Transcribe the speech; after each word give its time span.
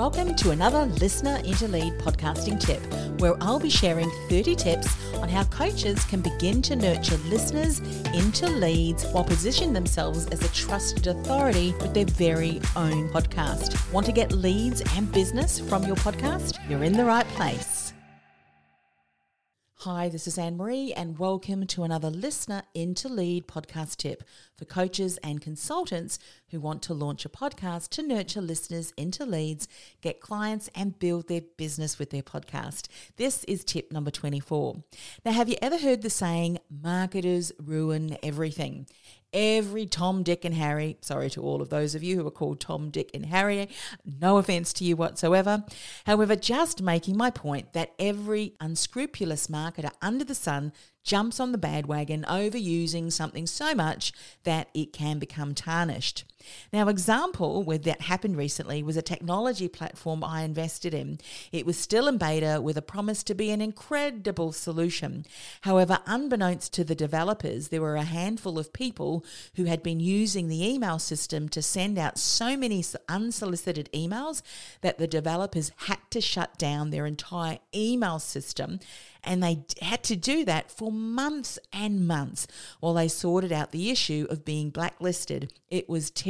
Welcome 0.00 0.34
to 0.36 0.52
another 0.52 0.86
Listener 0.86 1.42
into 1.44 1.68
Lead 1.68 1.92
podcasting 1.98 2.58
tip, 2.58 2.80
where 3.20 3.34
I'll 3.42 3.58
be 3.58 3.68
sharing 3.68 4.08
30 4.30 4.56
tips 4.56 4.88
on 5.16 5.28
how 5.28 5.44
coaches 5.44 6.04
can 6.04 6.22
begin 6.22 6.62
to 6.62 6.76
nurture 6.76 7.18
listeners 7.28 7.80
into 8.14 8.48
leads 8.48 9.04
while 9.08 9.24
positioning 9.24 9.74
themselves 9.74 10.26
as 10.28 10.42
a 10.42 10.48
trusted 10.54 11.08
authority 11.08 11.74
with 11.80 11.92
their 11.92 12.06
very 12.06 12.62
own 12.76 13.10
podcast. 13.10 13.92
Want 13.92 14.06
to 14.06 14.12
get 14.12 14.32
leads 14.32 14.80
and 14.96 15.12
business 15.12 15.58
from 15.58 15.82
your 15.82 15.96
podcast? 15.96 16.58
You're 16.66 16.84
in 16.84 16.94
the 16.94 17.04
right 17.04 17.26
place. 17.28 17.79
Hi, 19.84 20.10
this 20.10 20.26
is 20.26 20.36
Anne 20.36 20.58
Marie, 20.58 20.92
and 20.92 21.18
welcome 21.18 21.66
to 21.68 21.84
another 21.84 22.10
Listener 22.10 22.64
into 22.74 23.08
Lead 23.08 23.46
podcast 23.48 23.96
tip 23.96 24.22
for 24.58 24.66
coaches 24.66 25.16
and 25.24 25.40
consultants 25.40 26.18
who 26.50 26.60
want 26.60 26.82
to 26.82 26.92
launch 26.92 27.24
a 27.24 27.30
podcast 27.30 27.88
to 27.92 28.02
nurture 28.02 28.42
listeners 28.42 28.92
into 28.98 29.24
leads, 29.24 29.68
get 30.02 30.20
clients, 30.20 30.68
and 30.74 30.98
build 30.98 31.28
their 31.28 31.40
business 31.56 31.98
with 31.98 32.10
their 32.10 32.22
podcast. 32.22 32.88
This 33.16 33.42
is 33.44 33.64
tip 33.64 33.90
number 33.90 34.10
24. 34.10 34.84
Now, 35.24 35.32
have 35.32 35.48
you 35.48 35.56
ever 35.62 35.78
heard 35.78 36.02
the 36.02 36.10
saying, 36.10 36.58
marketers 36.68 37.50
ruin 37.58 38.18
everything? 38.22 38.86
Every 39.32 39.86
Tom, 39.86 40.22
Dick, 40.22 40.44
and 40.44 40.54
Harry. 40.54 40.96
Sorry 41.00 41.30
to 41.30 41.42
all 41.42 41.62
of 41.62 41.68
those 41.68 41.94
of 41.94 42.02
you 42.02 42.16
who 42.16 42.26
are 42.26 42.30
called 42.30 42.60
Tom, 42.60 42.90
Dick, 42.90 43.10
and 43.14 43.26
Harry. 43.26 43.68
No 44.04 44.38
offense 44.38 44.72
to 44.74 44.84
you 44.84 44.96
whatsoever. 44.96 45.64
However, 46.06 46.36
just 46.36 46.82
making 46.82 47.16
my 47.16 47.30
point 47.30 47.72
that 47.72 47.92
every 47.98 48.54
unscrupulous 48.60 49.46
marketer 49.46 49.90
under 50.02 50.24
the 50.24 50.34
sun 50.34 50.72
jumps 51.02 51.40
on 51.40 51.52
the 51.52 51.58
bandwagon 51.58 52.24
overusing 52.28 53.10
something 53.12 53.46
so 53.46 53.74
much 53.74 54.12
that 54.44 54.68
it 54.74 54.92
can 54.92 55.18
become 55.18 55.54
tarnished. 55.54 56.24
Now, 56.72 56.88
example 56.88 57.62
where 57.62 57.78
that 57.78 58.02
happened 58.02 58.36
recently 58.36 58.82
was 58.82 58.96
a 58.96 59.02
technology 59.02 59.68
platform 59.68 60.22
I 60.24 60.42
invested 60.42 60.94
in. 60.94 61.18
It 61.52 61.66
was 61.66 61.78
still 61.78 62.08
in 62.08 62.18
beta 62.18 62.60
with 62.60 62.76
a 62.76 62.82
promise 62.82 63.22
to 63.24 63.34
be 63.34 63.50
an 63.50 63.60
incredible 63.60 64.52
solution. 64.52 65.24
However, 65.62 65.98
unbeknownst 66.06 66.72
to 66.74 66.84
the 66.84 66.94
developers, 66.94 67.68
there 67.68 67.82
were 67.82 67.96
a 67.96 68.02
handful 68.02 68.58
of 68.58 68.72
people 68.72 69.24
who 69.56 69.64
had 69.64 69.82
been 69.82 70.00
using 70.00 70.48
the 70.48 70.66
email 70.66 70.98
system 70.98 71.48
to 71.50 71.62
send 71.62 71.98
out 71.98 72.18
so 72.18 72.56
many 72.56 72.84
unsolicited 73.08 73.88
emails 73.92 74.42
that 74.80 74.98
the 74.98 75.06
developers 75.06 75.72
had 75.86 75.98
to 76.10 76.20
shut 76.20 76.58
down 76.58 76.90
their 76.90 77.06
entire 77.06 77.58
email 77.74 78.18
system 78.18 78.80
and 79.24 79.42
they 79.42 79.64
had 79.82 80.02
to 80.04 80.16
do 80.16 80.44
that 80.44 80.70
for 80.70 80.90
months 80.90 81.58
and 81.72 82.06
months 82.06 82.46
while 82.80 82.94
they 82.94 83.08
sorted 83.08 83.52
out 83.52 83.72
the 83.72 83.90
issue 83.90 84.26
of 84.30 84.44
being 84.44 84.70
blacklisted. 84.70 85.52
It 85.70 85.88
was 85.88 86.10
terrible 86.10 86.29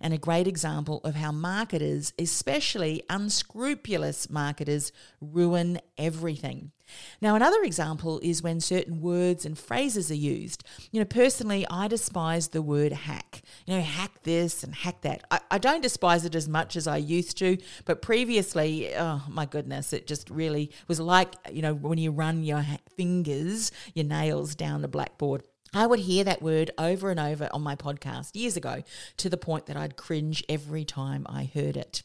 and 0.00 0.14
a 0.14 0.18
great 0.18 0.46
example 0.46 1.00
of 1.04 1.14
how 1.14 1.32
marketers, 1.32 2.12
especially 2.18 3.02
unscrupulous 3.10 4.30
marketers, 4.30 4.92
ruin 5.20 5.78
everything. 5.98 6.72
Now, 7.20 7.34
another 7.34 7.62
example 7.62 8.20
is 8.22 8.42
when 8.42 8.60
certain 8.60 9.00
words 9.00 9.44
and 9.44 9.58
phrases 9.58 10.10
are 10.10 10.14
used. 10.14 10.64
You 10.92 11.00
know, 11.00 11.04
personally, 11.04 11.66
I 11.70 11.88
despise 11.88 12.48
the 12.48 12.62
word 12.62 12.92
hack. 12.92 13.42
You 13.66 13.76
know, 13.76 13.82
hack 13.82 14.22
this 14.22 14.62
and 14.62 14.74
hack 14.74 15.00
that. 15.02 15.24
I, 15.30 15.40
I 15.50 15.58
don't 15.58 15.82
despise 15.82 16.24
it 16.24 16.34
as 16.34 16.48
much 16.48 16.76
as 16.76 16.86
I 16.86 16.98
used 16.98 17.38
to, 17.38 17.58
but 17.84 18.02
previously, 18.02 18.94
oh 18.94 19.22
my 19.28 19.46
goodness, 19.46 19.92
it 19.92 20.06
just 20.06 20.30
really 20.30 20.70
was 20.88 21.00
like, 21.00 21.34
you 21.50 21.62
know, 21.62 21.74
when 21.74 21.98
you 21.98 22.10
run 22.10 22.44
your 22.44 22.64
fingers, 22.96 23.72
your 23.94 24.06
nails 24.06 24.54
down 24.54 24.82
the 24.82 24.88
blackboard. 24.88 25.42
I 25.76 25.86
would 25.86 26.00
hear 26.00 26.24
that 26.24 26.40
word 26.40 26.70
over 26.78 27.10
and 27.10 27.20
over 27.20 27.50
on 27.52 27.62
my 27.62 27.76
podcast 27.76 28.34
years 28.34 28.56
ago 28.56 28.82
to 29.18 29.28
the 29.28 29.36
point 29.36 29.66
that 29.66 29.76
I'd 29.76 29.96
cringe 29.96 30.42
every 30.48 30.86
time 30.86 31.26
I 31.28 31.50
heard 31.52 31.76
it. 31.76 32.02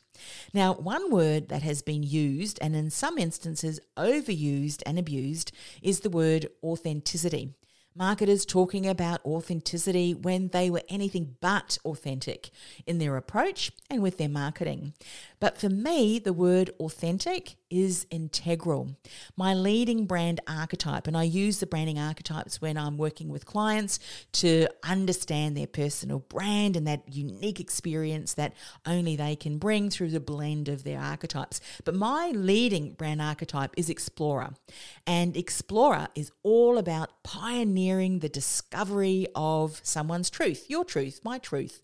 Now, 0.53 0.73
one 0.73 1.09
word 1.09 1.47
that 1.47 1.63
has 1.63 1.81
been 1.81 2.03
used 2.03 2.59
and 2.61 2.75
in 2.75 2.89
some 2.89 3.17
instances 3.17 3.79
overused 3.95 4.83
and 4.85 4.99
abused 4.99 5.53
is 5.81 6.01
the 6.01 6.09
word 6.09 6.47
authenticity 6.61 7.53
marketers 7.95 8.45
talking 8.45 8.87
about 8.87 9.23
authenticity 9.25 10.13
when 10.13 10.47
they 10.49 10.69
were 10.69 10.81
anything 10.87 11.35
but 11.41 11.77
authentic 11.83 12.49
in 12.85 12.99
their 12.99 13.17
approach 13.17 13.71
and 13.89 14.01
with 14.01 14.17
their 14.17 14.29
marketing. 14.29 14.93
But 15.39 15.57
for 15.57 15.69
me, 15.69 16.19
the 16.19 16.33
word 16.33 16.71
authentic 16.79 17.55
is 17.71 18.05
integral. 18.11 18.95
My 19.35 19.55
leading 19.55 20.05
brand 20.05 20.41
archetype, 20.47 21.07
and 21.07 21.17
I 21.17 21.23
use 21.23 21.59
the 21.59 21.65
branding 21.65 21.97
archetypes 21.97 22.61
when 22.61 22.77
I'm 22.77 22.97
working 22.97 23.29
with 23.29 23.45
clients 23.45 23.97
to 24.33 24.67
understand 24.83 25.57
their 25.57 25.67
personal 25.67 26.19
brand 26.19 26.75
and 26.75 26.85
that 26.85 27.03
unique 27.07 27.59
experience 27.59 28.35
that 28.35 28.53
only 28.85 29.15
they 29.15 29.35
can 29.35 29.57
bring 29.57 29.89
through 29.89 30.09
the 30.09 30.19
blend 30.19 30.67
of 30.67 30.83
their 30.83 30.99
archetypes. 30.99 31.61
But 31.85 31.95
my 31.95 32.31
leading 32.35 32.91
brand 32.93 33.21
archetype 33.21 33.73
is 33.77 33.89
Explorer. 33.89 34.51
And 35.07 35.35
Explorer 35.35 36.09
is 36.13 36.31
all 36.43 36.77
about 36.77 37.23
pioneering 37.23 38.19
the 38.19 38.29
discovery 38.29 39.27
of 39.33 39.79
someone's 39.83 40.29
truth, 40.29 40.65
your 40.69 40.83
truth, 40.83 41.21
my 41.23 41.37
truth. 41.37 41.81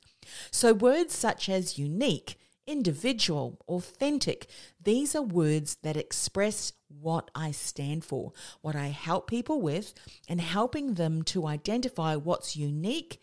So 0.51 0.73
words 0.73 1.15
such 1.15 1.49
as 1.49 1.79
unique, 1.79 2.37
individual, 2.67 3.57
authentic. 3.67 4.47
These 4.83 5.16
are 5.16 5.22
words 5.22 5.78
that 5.83 5.97
express 5.97 6.73
what 6.89 7.31
I 7.33 7.51
stand 7.51 8.05
for, 8.05 8.33
what 8.61 8.75
I 8.75 8.88
help 8.88 9.28
people 9.28 9.61
with, 9.61 9.94
and 10.28 10.39
helping 10.39 10.94
them 10.94 11.23
to 11.23 11.47
identify 11.47 12.16
what's 12.16 12.55
unique 12.55 13.19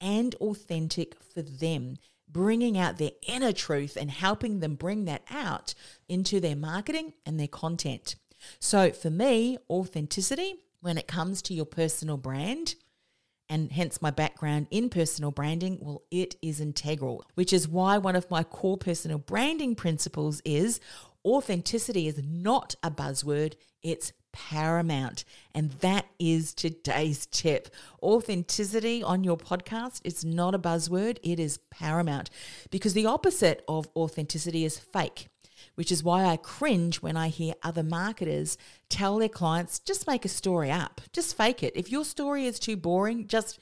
and 0.00 0.34
authentic 0.36 1.14
for 1.22 1.42
them, 1.42 1.96
bringing 2.28 2.76
out 2.76 2.98
their 2.98 3.12
inner 3.26 3.52
truth 3.52 3.96
and 3.96 4.10
helping 4.10 4.60
them 4.60 4.74
bring 4.74 5.04
that 5.04 5.22
out 5.30 5.74
into 6.08 6.40
their 6.40 6.56
marketing 6.56 7.12
and 7.24 7.38
their 7.38 7.48
content. 7.48 8.16
So 8.58 8.90
for 8.90 9.10
me, 9.10 9.58
authenticity, 9.68 10.54
when 10.80 10.96
it 10.96 11.06
comes 11.06 11.42
to 11.42 11.54
your 11.54 11.66
personal 11.66 12.16
brand, 12.16 12.74
and 13.50 13.72
hence 13.72 14.00
my 14.00 14.10
background 14.10 14.68
in 14.70 14.88
personal 14.88 15.32
branding, 15.32 15.78
well, 15.80 16.02
it 16.10 16.36
is 16.40 16.60
integral, 16.60 17.24
which 17.34 17.52
is 17.52 17.68
why 17.68 17.98
one 17.98 18.16
of 18.16 18.30
my 18.30 18.44
core 18.44 18.78
personal 18.78 19.18
branding 19.18 19.74
principles 19.74 20.40
is 20.44 20.80
authenticity 21.24 22.06
is 22.06 22.22
not 22.24 22.76
a 22.82 22.90
buzzword, 22.90 23.54
it's 23.82 24.12
paramount. 24.32 25.24
And 25.52 25.72
that 25.80 26.06
is 26.20 26.54
today's 26.54 27.26
tip. 27.26 27.68
Authenticity 28.00 29.02
on 29.02 29.24
your 29.24 29.36
podcast 29.36 30.00
is 30.04 30.24
not 30.24 30.54
a 30.54 30.58
buzzword, 30.58 31.18
it 31.24 31.40
is 31.40 31.58
paramount 31.70 32.30
because 32.70 32.94
the 32.94 33.06
opposite 33.06 33.64
of 33.66 33.88
authenticity 33.96 34.64
is 34.64 34.78
fake 34.78 35.26
which 35.74 35.92
is 35.92 36.02
why 36.02 36.24
I 36.24 36.36
cringe 36.36 37.02
when 37.02 37.16
I 37.16 37.28
hear 37.28 37.54
other 37.62 37.82
marketers 37.82 38.56
tell 38.88 39.18
their 39.18 39.28
clients 39.28 39.78
just 39.78 40.06
make 40.06 40.24
a 40.24 40.28
story 40.28 40.70
up, 40.70 41.00
just 41.12 41.36
fake 41.36 41.62
it. 41.62 41.76
If 41.76 41.90
your 41.90 42.04
story 42.04 42.46
is 42.46 42.58
too 42.58 42.76
boring, 42.76 43.26
just 43.26 43.58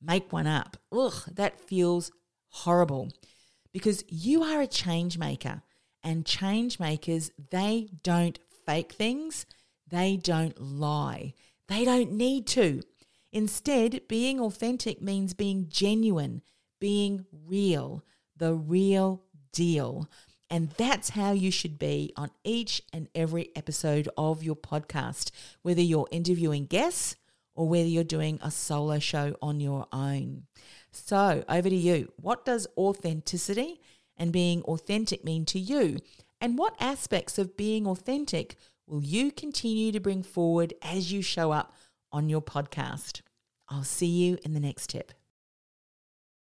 make 0.00 0.32
one 0.32 0.46
up. 0.46 0.76
Ugh, 0.92 1.14
that 1.32 1.60
feels 1.60 2.10
horrible 2.48 3.10
because 3.72 4.04
you 4.08 4.42
are 4.42 4.60
a 4.60 4.66
change 4.66 5.18
maker 5.18 5.62
and 6.02 6.26
change 6.26 6.78
makers, 6.78 7.30
they 7.50 7.88
don't 8.02 8.38
fake 8.66 8.92
things, 8.92 9.46
they 9.88 10.16
don't 10.16 10.60
lie, 10.60 11.34
they 11.68 11.84
don't 11.84 12.12
need 12.12 12.46
to. 12.46 12.82
Instead, 13.32 14.02
being 14.06 14.38
authentic 14.38 15.02
means 15.02 15.34
being 15.34 15.66
genuine, 15.68 16.42
being 16.78 17.26
real, 17.32 18.04
the 18.36 18.54
real 18.54 19.22
deal. 19.52 20.08
And 20.50 20.70
that's 20.70 21.10
how 21.10 21.32
you 21.32 21.50
should 21.50 21.78
be 21.78 22.12
on 22.16 22.30
each 22.44 22.82
and 22.92 23.08
every 23.14 23.50
episode 23.56 24.08
of 24.16 24.42
your 24.42 24.56
podcast, 24.56 25.30
whether 25.62 25.80
you're 25.80 26.08
interviewing 26.10 26.66
guests 26.66 27.16
or 27.54 27.68
whether 27.68 27.88
you're 27.88 28.04
doing 28.04 28.38
a 28.42 28.50
solo 28.50 28.98
show 28.98 29.36
on 29.40 29.60
your 29.60 29.86
own. 29.92 30.44
So, 30.90 31.44
over 31.48 31.68
to 31.68 31.74
you. 31.74 32.12
What 32.16 32.44
does 32.44 32.66
authenticity 32.76 33.80
and 34.16 34.32
being 34.32 34.62
authentic 34.62 35.24
mean 35.24 35.44
to 35.46 35.58
you? 35.58 35.98
And 36.40 36.58
what 36.58 36.76
aspects 36.78 37.38
of 37.38 37.56
being 37.56 37.86
authentic 37.86 38.56
will 38.86 39.02
you 39.02 39.32
continue 39.32 39.92
to 39.92 40.00
bring 40.00 40.22
forward 40.22 40.74
as 40.82 41.10
you 41.12 41.22
show 41.22 41.52
up 41.52 41.74
on 42.12 42.28
your 42.28 42.42
podcast? 42.42 43.22
I'll 43.68 43.84
see 43.84 44.06
you 44.06 44.38
in 44.44 44.52
the 44.52 44.60
next 44.60 44.90
tip. 44.90 45.12